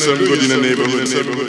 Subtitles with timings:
[0.00, 1.39] Some good in neighborhood.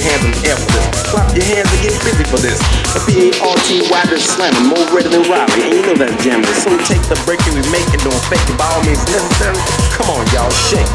[0.00, 1.02] Your hands the for this.
[1.12, 2.58] Clap your hands and get busy for this.
[2.96, 6.46] A B-A-R-T-Y, this slamming, more ready than Robbie, and you know that's jamming.
[6.64, 9.60] So take the break and we make it, don't fake it by all means necessary.
[9.92, 10.88] Come on, y'all, shake.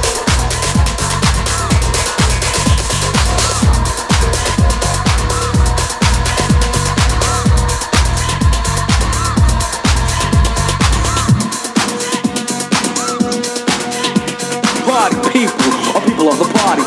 [15.36, 16.85] people or people of the party.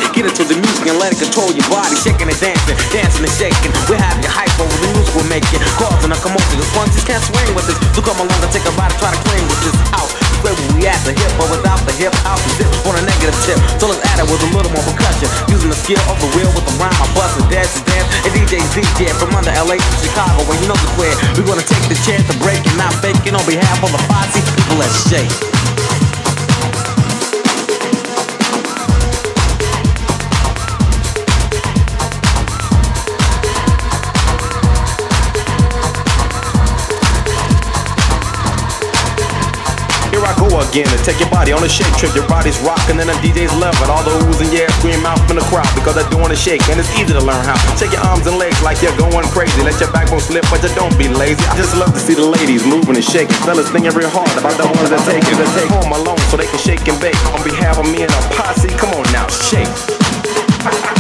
[0.87, 1.97] And let it control your body.
[1.99, 3.73] Shaking and dancing, dancing and shaking.
[3.91, 5.59] We have you hype over the music we're making.
[5.81, 6.61] Causing a commotion.
[6.63, 7.79] The just can't swing with this.
[7.97, 10.11] So come along and take a ride and try to clean with this out.
[10.47, 13.35] Where we at the hip, but without the hip out the zip on a negative
[13.43, 13.59] tip.
[13.83, 15.27] So let's add it with a little more percussion.
[15.51, 16.95] Using the skill of the wheel with the rhyme.
[16.95, 18.07] I bust and dance and dance.
[18.23, 20.47] And DJ ZJ from under LA to Chicago.
[20.47, 23.19] When you know the square, we're gonna take the chance to break it, not fake
[23.27, 24.39] it on behalf of the posse.
[24.47, 25.58] People, let's shake.
[40.87, 42.15] To take your body on a shake trip.
[42.15, 43.89] Your body's rocking and the DJ's loving.
[43.91, 46.63] All the oohs and yeah scream out from the crowd because they're doing a shake
[46.69, 47.59] and it's easy to learn how.
[47.75, 49.59] Shake your arms and legs like you're going crazy.
[49.63, 51.43] Let your backbone slip, but you don't be lazy.
[51.49, 53.35] I just love to see the ladies moving and shaking.
[53.43, 56.37] Fellas thinking real hard about the ones that take it to take home alone so
[56.37, 57.19] they can shake and bake.
[57.33, 59.67] On behalf of me and a posse, come on now, shake.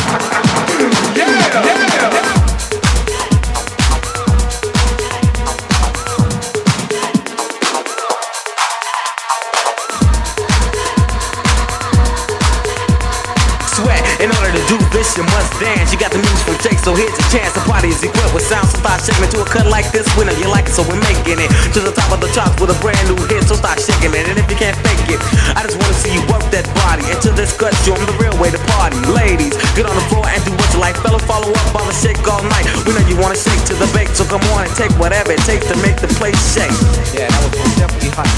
[15.08, 15.92] this, you must dance.
[15.92, 17.52] You got the music from Jake, so here's your chance.
[17.56, 18.68] The party is equipped with sound,
[19.00, 20.04] shaking it to a cut like this.
[20.16, 22.60] We know you like it, so we're making it to the top of the charts
[22.60, 23.48] with a brand new hit.
[23.48, 25.20] So start shaking it, and if you can't fake it,
[25.56, 27.08] I just wanna see you work that body.
[27.08, 28.98] Into this gut, show 'em the real way to party.
[29.08, 30.96] Ladies, get on the floor and do what you like.
[31.00, 32.66] Fellas, follow up on the shake all night.
[32.84, 35.42] We know you wanna shake to the bake, so come on and take whatever it
[35.48, 36.74] takes to make the place shake.
[37.16, 38.30] Yeah, that was definitely hot.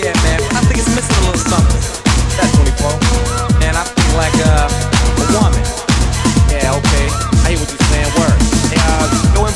[0.00, 1.80] Yeah, man, I think it's missing a little something.
[2.36, 2.96] That's 24.
[3.62, 5.71] And I feel like uh, a woman.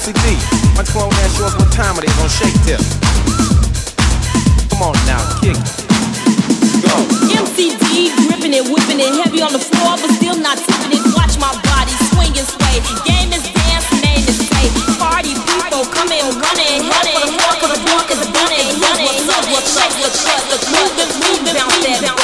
[0.07, 0.39] MCD.
[0.78, 2.55] Why don't you come over there and show us what time it is on Shake
[2.62, 2.78] Tip?
[4.70, 5.59] Come on now, kick.
[5.59, 5.66] it.
[6.78, 6.95] Go.
[7.27, 11.03] MCD, gripping it, whipping it, heavy on the floor, but still not tipping it.
[11.11, 12.78] Watch my body swing and sway.
[13.03, 14.70] Game is dance, name is say.
[14.95, 19.11] Party people come in running, for the floor, cause the block is running, running.
[19.11, 20.47] What's up, what's up, what's up?
[20.70, 22.15] Moving, moving, bounce that butt.
[22.15, 22.15] Yeah,